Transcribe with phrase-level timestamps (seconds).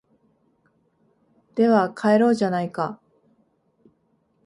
[1.53, 2.99] では帰ろうじゃないか